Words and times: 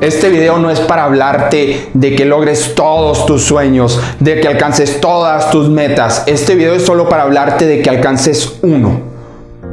Este 0.00 0.28
video 0.28 0.58
no 0.58 0.68
es 0.70 0.78
para 0.80 1.04
hablarte 1.04 1.88
de 1.94 2.14
que 2.14 2.26
logres 2.26 2.74
todos 2.74 3.24
tus 3.24 3.42
sueños, 3.42 3.98
de 4.20 4.40
que 4.40 4.48
alcances 4.48 5.00
todas 5.00 5.50
tus 5.50 5.70
metas. 5.70 6.24
Este 6.26 6.54
video 6.54 6.74
es 6.74 6.84
solo 6.84 7.08
para 7.08 7.22
hablarte 7.22 7.64
de 7.66 7.80
que 7.80 7.88
alcances 7.88 8.58
uno. 8.60 9.00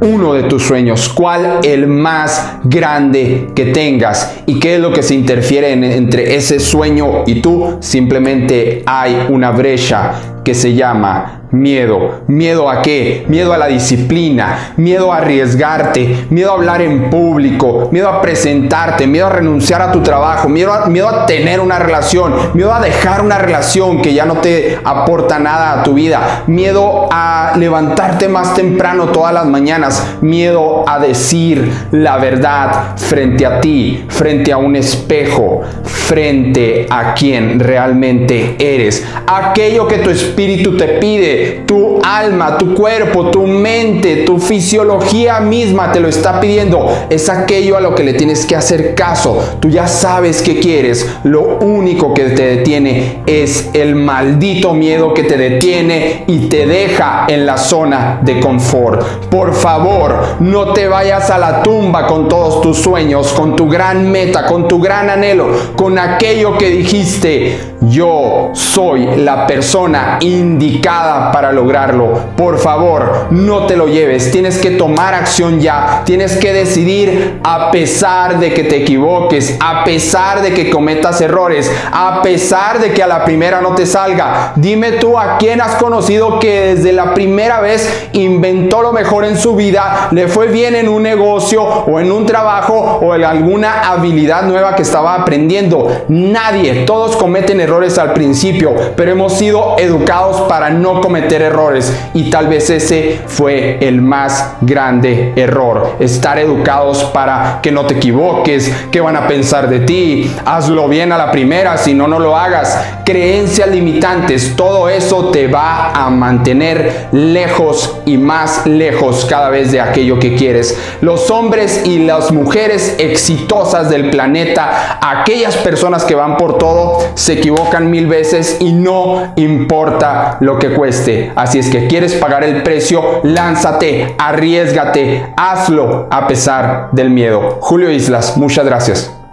Uno 0.00 0.32
de 0.32 0.44
tus 0.44 0.62
sueños. 0.62 1.10
¿Cuál 1.10 1.60
el 1.62 1.86
más 1.86 2.56
grande 2.64 3.48
que 3.54 3.66
tengas? 3.66 4.38
¿Y 4.46 4.58
qué 4.58 4.76
es 4.76 4.80
lo 4.80 4.94
que 4.94 5.02
se 5.02 5.14
interfiere 5.14 5.72
entre 5.72 6.34
ese 6.36 6.58
sueño 6.58 7.24
y 7.26 7.42
tú? 7.42 7.76
Simplemente 7.80 8.82
hay 8.86 9.26
una 9.28 9.50
brecha 9.50 10.40
que 10.42 10.54
se 10.54 10.72
llama 10.72 11.43
Miedo. 11.54 12.22
¿Miedo 12.26 12.68
a 12.68 12.82
qué? 12.82 13.24
Miedo 13.28 13.52
a 13.52 13.58
la 13.58 13.68
disciplina, 13.68 14.74
miedo 14.76 15.12
a 15.12 15.18
arriesgarte, 15.18 16.26
miedo 16.30 16.50
a 16.50 16.54
hablar 16.54 16.82
en 16.82 17.10
público, 17.10 17.88
miedo 17.92 18.08
a 18.08 18.20
presentarte, 18.20 19.06
miedo 19.06 19.26
a 19.26 19.30
renunciar 19.30 19.80
a 19.80 19.92
tu 19.92 20.02
trabajo, 20.02 20.48
miedo 20.48 20.72
a, 20.72 20.86
miedo 20.86 21.08
a 21.08 21.26
tener 21.26 21.60
una 21.60 21.78
relación, 21.78 22.34
miedo 22.54 22.74
a 22.74 22.80
dejar 22.80 23.24
una 23.24 23.38
relación 23.38 24.02
que 24.02 24.12
ya 24.12 24.26
no 24.26 24.38
te 24.38 24.80
aporta 24.82 25.38
nada 25.38 25.80
a 25.80 25.82
tu 25.84 25.94
vida, 25.94 26.42
miedo 26.48 27.08
a 27.12 27.52
levantarte 27.56 28.26
más 28.26 28.54
temprano 28.54 29.06
todas 29.06 29.32
las 29.32 29.46
mañanas, 29.46 30.16
miedo 30.22 30.84
a 30.88 30.98
decir 30.98 31.72
la 31.92 32.16
verdad 32.16 32.96
frente 32.96 33.46
a 33.46 33.60
ti, 33.60 34.04
frente 34.08 34.52
a 34.52 34.56
un 34.56 34.74
espejo, 34.74 35.62
frente 35.84 36.86
a 36.90 37.14
quien 37.14 37.60
realmente 37.60 38.56
eres. 38.58 39.06
Aquello 39.26 39.86
que 39.86 39.98
tu 39.98 40.10
espíritu 40.10 40.76
te 40.76 40.88
pide, 40.98 41.43
tu 41.66 42.00
alma, 42.02 42.58
tu 42.58 42.74
cuerpo, 42.74 43.30
tu 43.30 43.46
mente, 43.46 44.16
tu 44.24 44.38
fisiología 44.38 45.40
misma 45.40 45.92
te 45.92 46.00
lo 46.00 46.08
está 46.08 46.40
pidiendo. 46.40 46.90
Es 47.10 47.28
aquello 47.28 47.76
a 47.76 47.80
lo 47.80 47.94
que 47.94 48.04
le 48.04 48.14
tienes 48.14 48.46
que 48.46 48.56
hacer 48.56 48.94
caso. 48.94 49.56
Tú 49.60 49.68
ya 49.68 49.86
sabes 49.86 50.42
qué 50.42 50.58
quieres. 50.58 51.08
Lo 51.24 51.58
único 51.58 52.14
que 52.14 52.24
te 52.30 52.56
detiene 52.56 53.22
es 53.26 53.70
el 53.72 53.94
maldito 53.94 54.74
miedo 54.74 55.14
que 55.14 55.24
te 55.24 55.36
detiene 55.36 56.24
y 56.26 56.48
te 56.48 56.66
deja 56.66 57.26
en 57.28 57.46
la 57.46 57.56
zona 57.56 58.20
de 58.22 58.40
confort. 58.40 59.02
Por 59.30 59.54
favor, 59.54 60.36
no 60.40 60.72
te 60.72 60.88
vayas 60.88 61.30
a 61.30 61.38
la 61.38 61.62
tumba 61.62 62.06
con 62.06 62.28
todos 62.28 62.60
tus 62.60 62.78
sueños, 62.78 63.32
con 63.32 63.56
tu 63.56 63.68
gran 63.68 64.10
meta, 64.10 64.46
con 64.46 64.68
tu 64.68 64.80
gran 64.80 65.10
anhelo, 65.10 65.48
con 65.76 65.98
aquello 65.98 66.58
que 66.58 66.70
dijiste, 66.70 67.73
yo 67.88 68.50
soy 68.52 69.06
la 69.16 69.46
persona 69.46 70.18
indicada 70.20 71.32
para 71.32 71.52
lograrlo. 71.52 72.12
Por 72.36 72.58
favor, 72.58 73.26
no 73.30 73.66
te 73.66 73.76
lo 73.76 73.86
lleves. 73.86 74.30
Tienes 74.30 74.58
que 74.58 74.72
tomar 74.72 75.14
acción 75.14 75.60
ya. 75.60 76.02
Tienes 76.04 76.36
que 76.36 76.52
decidir 76.52 77.40
a 77.42 77.70
pesar 77.70 78.38
de 78.38 78.54
que 78.54 78.64
te 78.64 78.76
equivoques, 78.76 79.56
a 79.60 79.84
pesar 79.84 80.42
de 80.42 80.52
que 80.52 80.70
cometas 80.70 81.20
errores, 81.20 81.70
a 81.92 82.22
pesar 82.22 82.80
de 82.80 82.92
que 82.92 83.02
a 83.02 83.06
la 83.06 83.24
primera 83.24 83.60
no 83.60 83.74
te 83.74 83.86
salga. 83.86 84.52
Dime 84.56 84.92
tú 84.92 85.18
a 85.18 85.38
quién 85.38 85.60
has 85.60 85.74
conocido 85.76 86.38
que 86.38 86.74
desde 86.74 86.92
la 86.92 87.14
primera 87.14 87.60
vez 87.60 88.08
inventó 88.12 88.82
lo 88.82 88.92
mejor 88.92 89.24
en 89.24 89.36
su 89.36 89.54
vida, 89.56 90.08
le 90.10 90.28
fue 90.28 90.48
bien 90.48 90.74
en 90.74 90.88
un 90.88 91.02
negocio 91.02 91.62
o 91.62 92.00
en 92.00 92.10
un 92.12 92.26
trabajo 92.26 92.74
o 93.02 93.14
en 93.14 93.24
alguna 93.24 93.90
habilidad 93.90 94.44
nueva 94.44 94.74
que 94.74 94.82
estaba 94.82 95.14
aprendiendo. 95.14 96.04
Nadie, 96.08 96.84
todos 96.84 97.16
cometen 97.16 97.60
errores 97.60 97.73
al 97.74 98.12
principio, 98.12 98.72
pero 98.96 99.10
hemos 99.10 99.32
sido 99.32 99.76
educados 99.78 100.42
para 100.42 100.70
no 100.70 101.00
cometer 101.00 101.42
errores 101.42 101.92
y 102.14 102.30
tal 102.30 102.46
vez 102.46 102.70
ese 102.70 103.20
fue 103.26 103.78
el 103.80 104.00
más 104.00 104.54
grande 104.60 105.32
error. 105.34 105.96
Estar 105.98 106.38
educados 106.38 107.02
para 107.12 107.58
que 107.60 107.72
no 107.72 107.84
te 107.84 107.94
equivoques, 107.94 108.72
que 108.92 109.00
van 109.00 109.16
a 109.16 109.26
pensar 109.26 109.68
de 109.68 109.80
ti, 109.80 110.32
hazlo 110.44 110.88
bien 110.88 111.10
a 111.10 111.18
la 111.18 111.32
primera, 111.32 111.76
si 111.76 111.94
no, 111.94 112.06
no 112.06 112.20
lo 112.20 112.36
hagas. 112.36 112.78
Creencias 113.04 113.68
limitantes, 113.68 114.54
todo 114.54 114.88
eso 114.88 115.30
te 115.30 115.48
va 115.48 115.90
a 115.90 116.08
mantener 116.10 117.08
lejos 117.10 117.96
y 118.06 118.16
más 118.18 118.66
lejos 118.66 119.26
cada 119.28 119.50
vez 119.50 119.72
de 119.72 119.80
aquello 119.80 120.20
que 120.20 120.36
quieres. 120.36 120.78
Los 121.00 121.28
hombres 121.30 121.82
y 121.84 121.98
las 121.98 122.30
mujeres 122.30 122.94
exitosas 122.98 123.90
del 123.90 124.10
planeta, 124.10 125.00
aquellas 125.02 125.56
personas 125.56 126.04
que 126.04 126.14
van 126.14 126.36
por 126.36 126.56
todo, 126.56 126.98
se 127.14 127.32
equivocan 127.34 127.63
mil 127.90 128.06
veces 128.06 128.58
y 128.60 128.72
no 128.72 129.32
importa 129.36 130.38
lo 130.40 130.58
que 130.58 130.70
cueste. 130.70 131.32
Así 131.34 131.58
es 131.58 131.68
que 131.68 131.86
quieres 131.86 132.14
pagar 132.14 132.44
el 132.44 132.62
precio, 132.62 133.20
lánzate, 133.22 134.14
arriesgate, 134.18 135.32
hazlo 135.36 136.06
a 136.10 136.26
pesar 136.26 136.88
del 136.92 137.10
miedo. 137.10 137.58
Julio 137.60 137.90
Islas, 137.90 138.36
muchas 138.36 138.64
gracias. 138.64 139.23